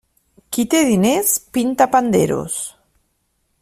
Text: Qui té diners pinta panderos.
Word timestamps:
Qui 0.55 0.63
té 0.71 0.79
diners 0.87 1.35
pinta 1.59 1.89
panderos. 1.97 2.61